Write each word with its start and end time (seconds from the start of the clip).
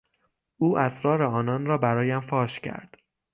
او 0.57 0.77
اسرار 0.77 1.23
آنان 1.23 1.65
را 1.65 1.77
برایم 1.77 2.19
فاش 2.19 2.59
کرد. 2.59 2.97